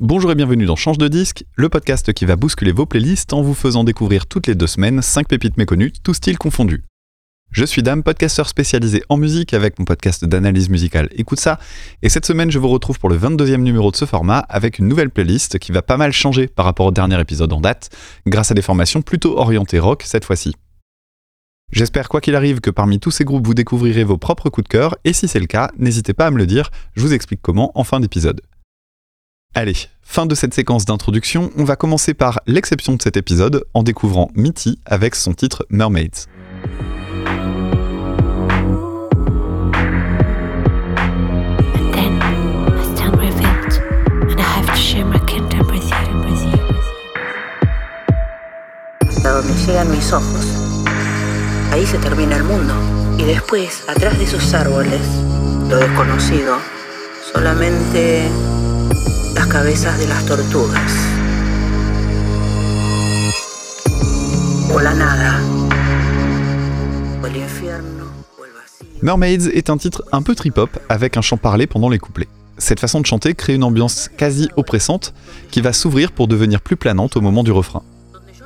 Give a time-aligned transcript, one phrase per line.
[0.00, 3.40] Bonjour et bienvenue dans Change de disque, le podcast qui va bousculer vos playlists en
[3.40, 6.84] vous faisant découvrir toutes les deux semaines 5 pépites méconnues, tous styles confondus.
[7.50, 11.58] Je suis Dame, podcasteur spécialisé en musique avec mon podcast d'analyse musicale Écoute ça,
[12.02, 14.86] et cette semaine je vous retrouve pour le 22e numéro de ce format avec une
[14.86, 17.88] nouvelle playlist qui va pas mal changer par rapport au dernier épisode en date,
[18.26, 20.56] grâce à des formations plutôt orientées rock cette fois-ci.
[21.72, 24.72] J'espère quoi qu'il arrive que parmi tous ces groupes vous découvrirez vos propres coups de
[24.72, 27.40] cœur, et si c'est le cas, n'hésitez pas à me le dire, je vous explique
[27.40, 28.42] comment en fin d'épisode.
[29.58, 33.82] Allez, fin de cette séquence d'introduction, on va commencer par l'exception de cet épisode en
[33.82, 36.26] découvrant Mitty avec son titre Mermaids.
[49.24, 50.46] A donde llegan mis ojos.
[51.72, 52.74] Ahí se termina el mundo.
[53.18, 55.00] Y después, atrás de esos árboles,
[55.70, 56.58] lo desconocido,
[57.32, 58.30] solamente
[69.02, 72.28] Mermaids est un titre un peu trip-hop avec un chant parlé pendant les couplets.
[72.58, 75.14] Cette façon de chanter crée une ambiance quasi oppressante
[75.50, 77.82] qui va s'ouvrir pour devenir plus planante au moment du refrain.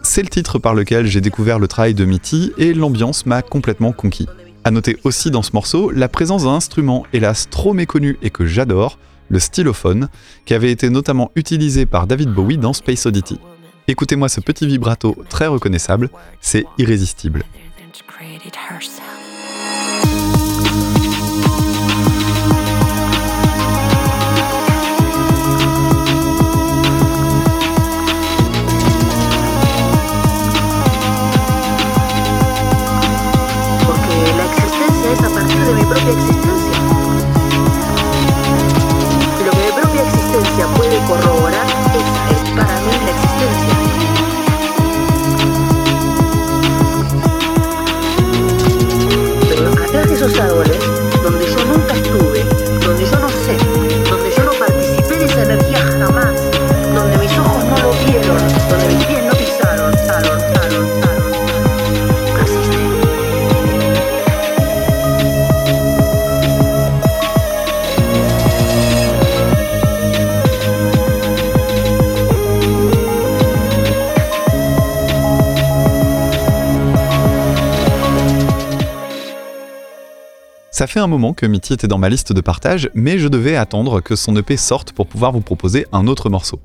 [0.03, 3.93] C'est le titre par lequel j'ai découvert le travail de Mitty et l'ambiance m'a complètement
[3.93, 4.29] conquis.
[4.65, 8.45] À noter aussi dans ce morceau la présence d'un instrument hélas trop méconnu et que
[8.45, 8.99] j'adore,
[9.31, 10.09] le stylophone,
[10.45, 13.39] qui avait été notamment utilisé par David Bowie dans Space Oddity.
[13.89, 17.45] Écoutez-moi ce petit vibrato très reconnaissable, c'est irrésistible.
[50.41, 50.70] Atrás
[80.91, 84.01] fait un moment que Mitty était dans ma liste de partage, mais je devais attendre
[84.01, 86.59] que son EP sorte pour pouvoir vous proposer un autre morceau.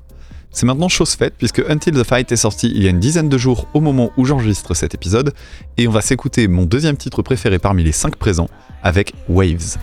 [0.50, 3.28] C'est maintenant chose faite puisque Until the Fight est sorti il y a une dizaine
[3.28, 5.32] de jours au moment où j'enregistre cet épisode,
[5.76, 8.48] et on va s'écouter mon deuxième titre préféré parmi les 5 présents
[8.82, 9.76] avec Waves.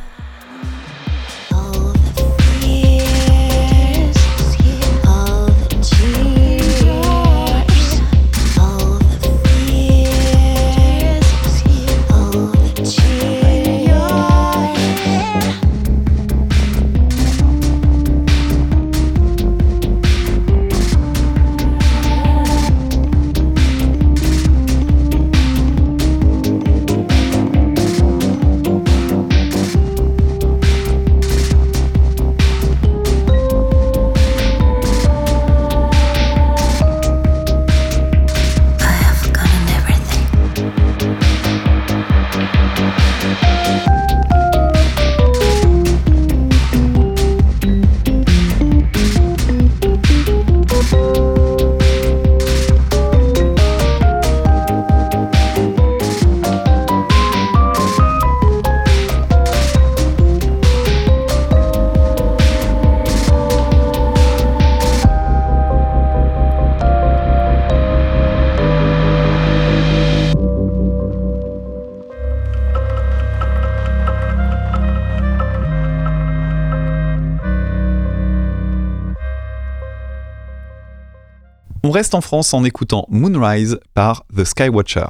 [81.86, 85.08] On reste en France en écoutant Moonrise par The Skywatcher.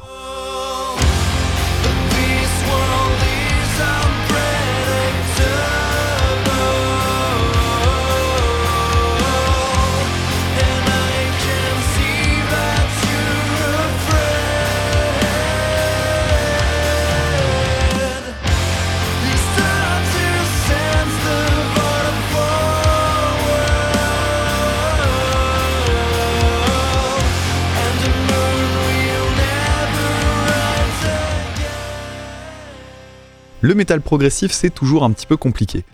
[33.64, 35.86] Le métal progressif, c'est toujours un petit peu compliqué.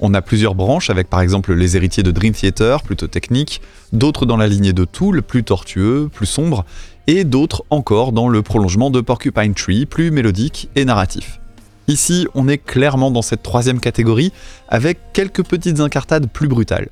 [0.00, 3.60] On a plusieurs branches avec par exemple les héritiers de Dream Theater, plutôt techniques,
[3.92, 6.64] d'autres dans la lignée de Tool, plus tortueux, plus sombre,
[7.06, 11.38] et d'autres encore dans le prolongement de Porcupine Tree, plus mélodique et narratif.
[11.86, 14.32] Ici, on est clairement dans cette troisième catégorie,
[14.70, 16.88] avec quelques petites incartades plus brutales.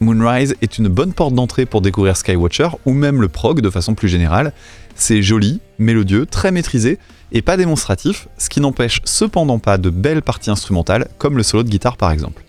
[0.00, 3.94] Moonrise est une bonne porte d'entrée pour découvrir Skywatcher, ou même le prog de façon
[3.94, 4.52] plus générale.
[4.96, 6.98] C'est joli, mélodieux, très maîtrisé,
[7.32, 11.62] et pas démonstratif, ce qui n'empêche cependant pas de belles parties instrumentales, comme le solo
[11.62, 12.42] de guitare par exemple.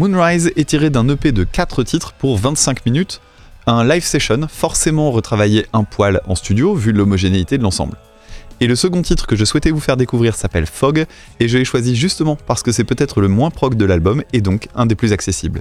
[0.00, 3.20] Moonrise est tiré d'un EP de 4 titres pour 25 minutes,
[3.66, 7.98] un live session forcément retravaillé un poil en studio vu l'homogénéité de l'ensemble.
[8.60, 11.04] Et le second titre que je souhaitais vous faire découvrir s'appelle Fog,
[11.38, 14.40] et je l'ai choisi justement parce que c'est peut-être le moins prog de l'album et
[14.40, 15.60] donc un des plus accessibles.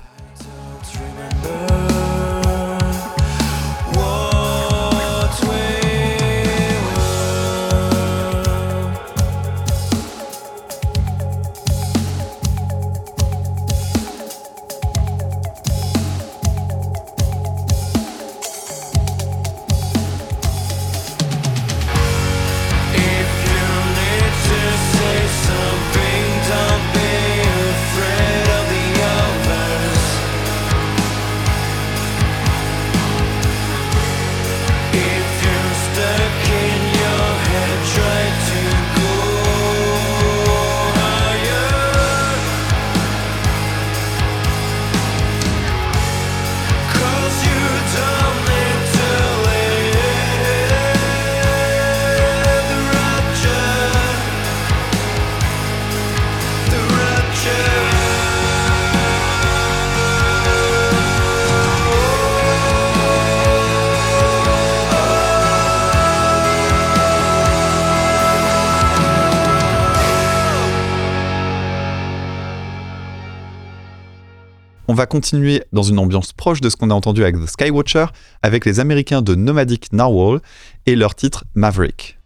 [74.99, 78.07] Va continuer dans une ambiance proche de ce qu'on a entendu avec The Skywatcher,
[78.41, 80.41] avec les Américains de Nomadic Narwhal
[80.87, 82.18] et leur titre Maverick.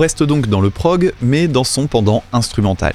[0.00, 2.94] Reste donc dans le prog, mais dans son pendant instrumental.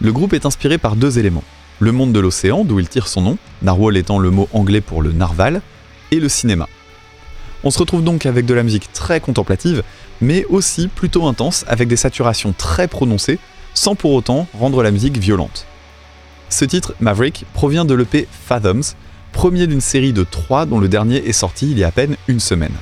[0.00, 1.44] Le groupe est inspiré par deux éléments.
[1.78, 5.02] Le monde de l'océan, d'où il tire son nom, narwhal étant le mot anglais pour
[5.02, 5.62] le narval,
[6.10, 6.68] et le cinéma.
[7.64, 9.84] On se retrouve donc avec de la musique très contemplative,
[10.20, 13.38] mais aussi plutôt intense, avec des saturations très prononcées,
[13.74, 15.66] sans pour autant rendre la musique violente.
[16.48, 18.94] Ce titre, Maverick, provient de l'EP Fathoms,
[19.32, 22.16] premier d'une série de trois dont le dernier est sorti il y a à peine
[22.26, 22.74] une semaine.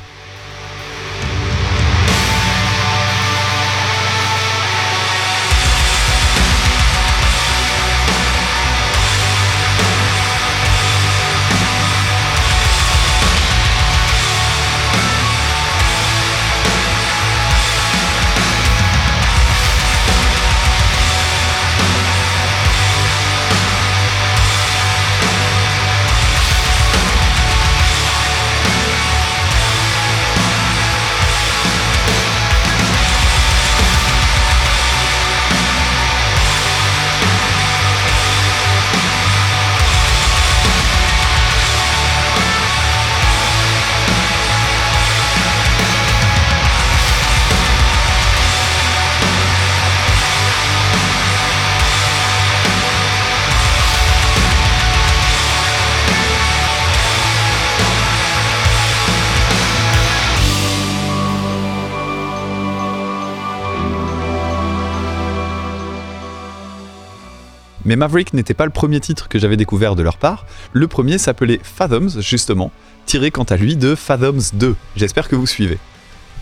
[67.85, 70.47] Mais Maverick n'était pas le premier titre que j'avais découvert de leur part.
[70.73, 72.73] Le premier s'appelait Fathoms, justement,
[73.07, 74.75] tiré quant à lui de Fathoms 2.
[74.97, 75.79] J'espère que vous suivez.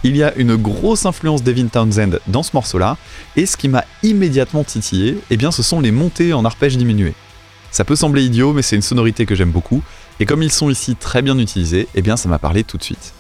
[0.04, 2.96] Il y a une grosse influence d'Evin Townsend dans ce morceau-là,
[3.37, 7.14] et ce qui m'a immédiatement titillé, eh bien, ce sont les montées en arpège diminué.
[7.70, 9.82] Ça peut sembler idiot, mais c'est une sonorité que j'aime beaucoup,
[10.20, 12.82] et comme ils sont ici très bien utilisés, eh bien, ça m'a parlé tout de
[12.82, 13.14] suite.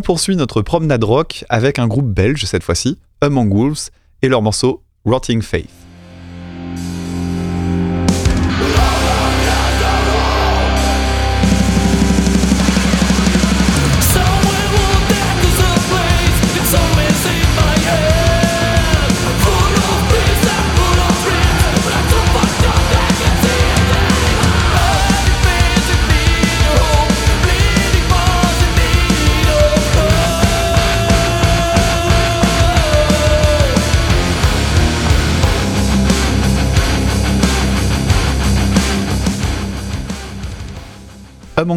[0.00, 3.90] On poursuit notre promenade rock avec un groupe belge cette fois-ci, Among Wolves,
[4.22, 5.79] et leur morceau Rotting Faith.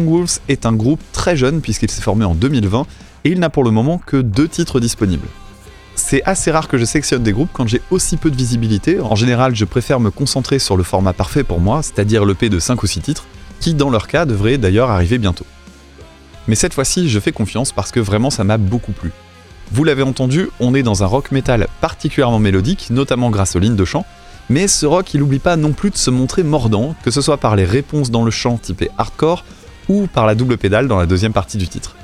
[0.02, 2.86] Wolves est un groupe très jeune puisqu'il s'est formé en 2020
[3.24, 5.28] et il n'a pour le moment que deux titres disponibles.
[5.96, 9.00] C'est assez rare que je sélectionne des groupes quand j'ai aussi peu de visibilité.
[9.00, 12.58] En général, je préfère me concentrer sur le format parfait pour moi, c'est-à-dire l'EP de
[12.58, 13.26] 5 ou 6 titres,
[13.60, 15.46] qui dans leur cas devrait d'ailleurs arriver bientôt.
[16.48, 19.12] Mais cette fois-ci, je fais confiance parce que vraiment ça m'a beaucoup plu.
[19.72, 23.76] Vous l'avez entendu, on est dans un rock metal particulièrement mélodique, notamment grâce aux lignes
[23.76, 24.04] de chant,
[24.50, 27.38] mais ce rock il n'oublie pas non plus de se montrer mordant, que ce soit
[27.38, 29.44] par les réponses dans le chant typé hardcore,
[29.88, 31.96] ou par la double pédale dans la deuxième partie du titre.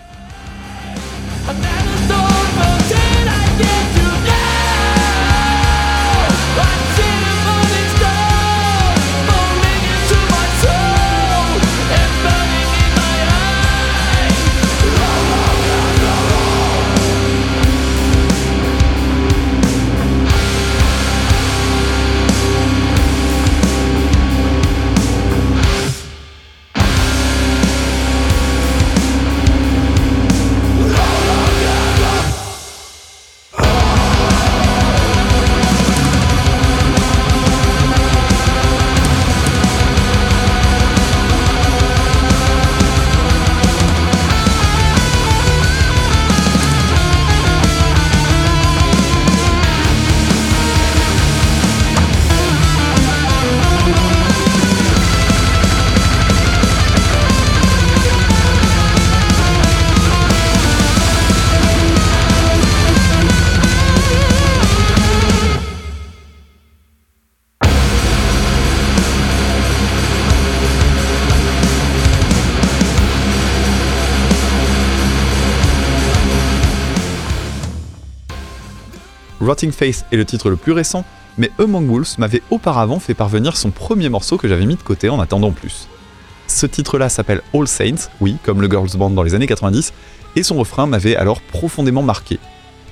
[79.50, 81.04] Rotting Face est le titre le plus récent,
[81.36, 85.08] mais Among Wolves m'avait auparavant fait parvenir son premier morceau que j'avais mis de côté
[85.08, 85.88] en attendant plus.
[86.46, 89.92] Ce titre-là s'appelle All Saints, oui, comme le Girls Band dans les années 90,
[90.36, 92.38] et son refrain m'avait alors profondément marqué.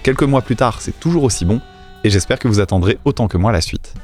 [0.03, 1.61] Quelques mois plus tard, c'est toujours aussi bon,
[2.03, 3.95] et j'espère que vous attendrez autant que moi la suite.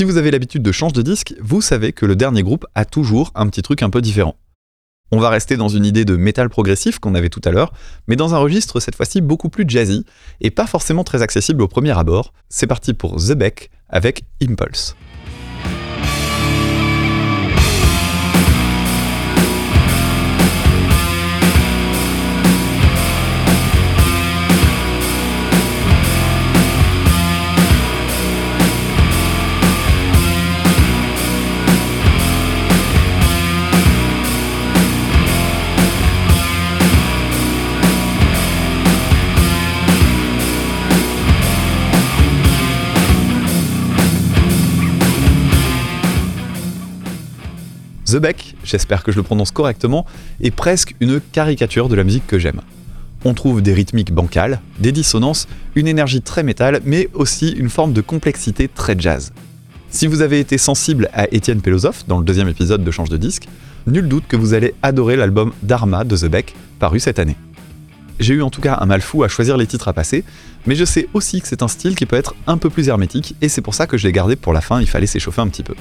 [0.00, 2.86] Si vous avez l'habitude de change de disque, vous savez que le dernier groupe a
[2.86, 4.34] toujours un petit truc un peu différent.
[5.12, 7.74] On va rester dans une idée de métal progressif qu'on avait tout à l'heure,
[8.08, 10.06] mais dans un registre cette fois-ci beaucoup plus jazzy
[10.40, 12.32] et pas forcément très accessible au premier abord.
[12.48, 14.96] C'est parti pour The Beck avec Impulse.
[48.10, 50.04] The Beck, j'espère que je le prononce correctement,
[50.40, 52.60] est presque une caricature de la musique que j'aime.
[53.24, 55.46] On trouve des rythmiques bancales, des dissonances,
[55.76, 59.32] une énergie très métal, mais aussi une forme de complexité très jazz.
[59.90, 63.16] Si vous avez été sensible à Étienne Pelosov dans le deuxième épisode de Change de
[63.16, 63.46] disque,
[63.86, 67.36] nul doute que vous allez adorer l'album Dharma de The Beck, paru cette année.
[68.18, 70.24] J'ai eu en tout cas un mal fou à choisir les titres à passer,
[70.66, 73.36] mais je sais aussi que c'est un style qui peut être un peu plus hermétique,
[73.40, 75.48] et c'est pour ça que je l'ai gardé pour la fin, il fallait s'échauffer un
[75.48, 75.74] petit peu.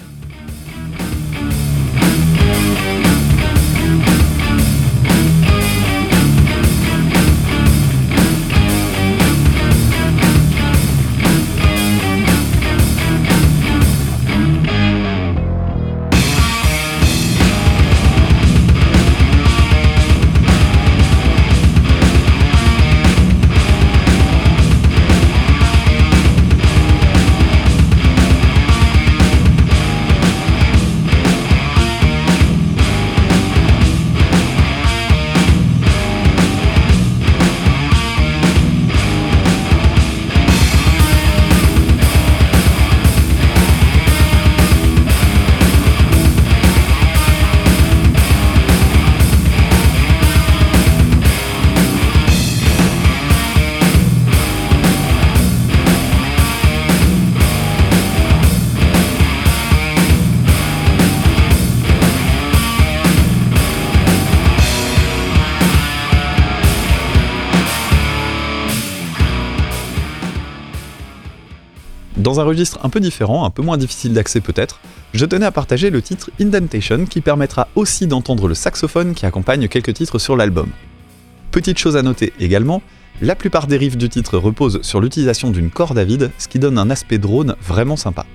[72.20, 74.82] Dans un registre un peu différent, un peu moins difficile d'accès peut-être,
[75.14, 79.70] je tenais à partager le titre Indentation qui permettra aussi d'entendre le saxophone qui accompagne
[79.70, 80.68] quelques titres sur l'album.
[81.52, 82.82] Petite chose à noter également,
[83.22, 86.60] la plupart des riffs du titre reposent sur l'utilisation d'une corde à vide, ce qui
[86.60, 88.26] donne un aspect drone vraiment sympa.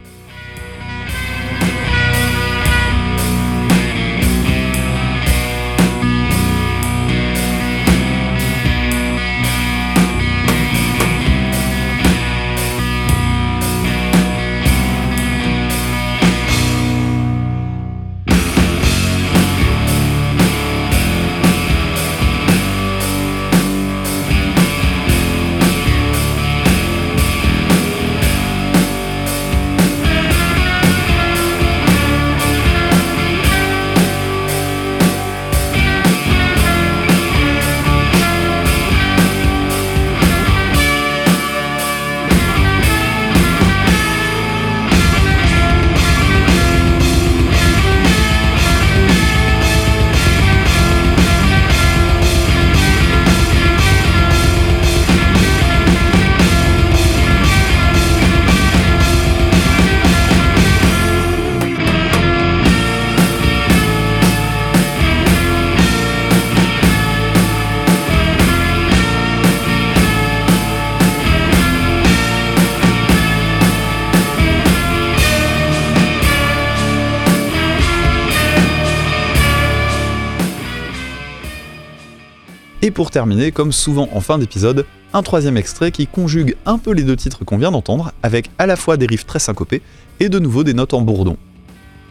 [82.95, 87.03] Pour terminer, comme souvent en fin d'épisode, un troisième extrait qui conjugue un peu les
[87.03, 89.83] deux titres qu'on vient d'entendre, avec à la fois des riffs très syncopés
[90.21, 91.37] et de nouveau des notes en bourdon.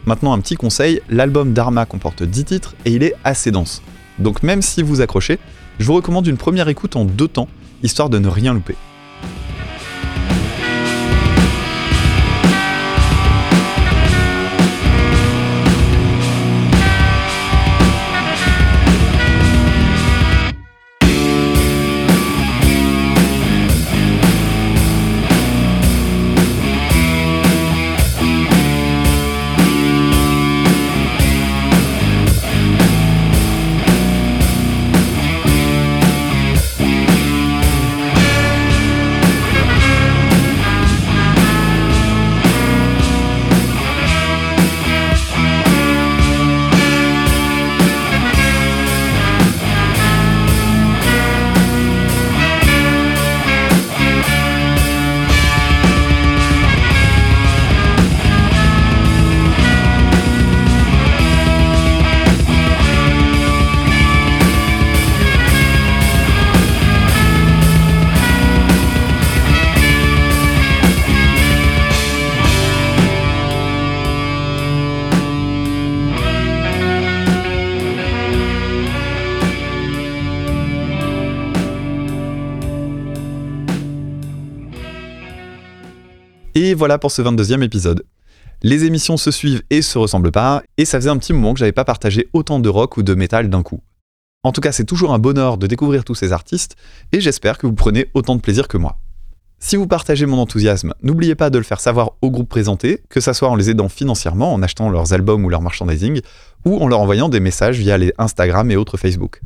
[0.04, 3.82] Maintenant un petit conseil, l'album Dharma comporte 10 titres et il est assez dense.
[4.18, 5.38] Donc même si vous accrochez,
[5.78, 7.48] je vous recommande une première écoute en deux temps,
[7.82, 8.76] histoire de ne rien louper.
[86.66, 88.06] Et voilà pour ce 22e épisode.
[88.62, 91.58] Les émissions se suivent et se ressemblent pas, et ça faisait un petit moment que
[91.58, 93.82] j'avais pas partagé autant de rock ou de métal d'un coup.
[94.44, 96.76] En tout cas, c'est toujours un bonheur de découvrir tous ces artistes,
[97.12, 98.96] et j'espère que vous prenez autant de plaisir que moi.
[99.58, 103.20] Si vous partagez mon enthousiasme, n'oubliez pas de le faire savoir au groupe présenté, que
[103.20, 106.22] ce soit en les aidant financièrement, en achetant leurs albums ou leur merchandising,
[106.64, 109.42] ou en leur envoyant des messages via les Instagram et autres Facebook.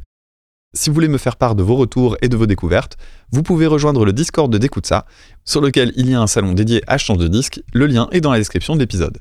[0.74, 2.98] Si vous voulez me faire part de vos retours et de vos découvertes,
[3.32, 4.92] vous pouvez rejoindre le Discord de Découte
[5.44, 8.20] sur lequel il y a un salon dédié à change de disque, le lien est
[8.20, 9.18] dans la description de l'épisode.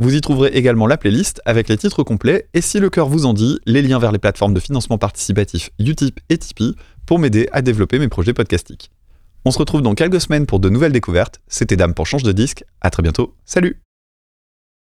[0.00, 3.26] Vous y trouverez également la playlist avec les titres complets et si le cœur vous
[3.26, 7.48] en dit, les liens vers les plateformes de financement participatif Utip et Tipeee pour m'aider
[7.52, 8.90] à développer mes projets podcastiques.
[9.44, 11.40] On se retrouve dans quelques semaines pour de nouvelles découvertes.
[11.48, 12.64] C'était Dame pour Change de Disque.
[12.80, 13.34] À très bientôt.
[13.44, 13.80] Salut